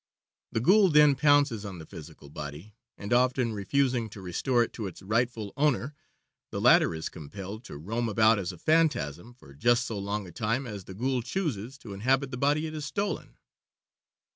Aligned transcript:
The 0.51 0.59
ghoul 0.59 0.89
then 0.89 1.13
pounces 1.13 1.63
on 1.63 1.77
the 1.77 1.85
physical 1.85 2.31
body, 2.31 2.73
and, 2.97 3.13
often 3.13 3.53
refusing 3.53 4.09
to 4.09 4.19
restore 4.21 4.63
it 4.63 4.73
to 4.73 4.87
its 4.87 5.03
rightful 5.03 5.53
owner, 5.55 5.93
the 6.49 6.59
latter 6.59 6.95
is 6.95 7.07
compelled 7.07 7.63
to 7.65 7.77
roam 7.77 8.09
about 8.09 8.39
as 8.39 8.51
a 8.51 8.57
phantasm 8.57 9.35
for 9.35 9.53
just 9.53 9.85
so 9.85 9.99
long 9.99 10.25
a 10.25 10.31
time 10.31 10.65
as 10.65 10.85
the 10.85 10.95
ghoul 10.95 11.21
chooses 11.21 11.77
to 11.77 11.93
inhabit 11.93 12.31
the 12.31 12.37
body 12.37 12.65
it 12.65 12.73
has 12.73 12.85
stolen. 12.85 13.37